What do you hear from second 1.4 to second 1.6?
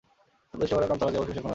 আছে।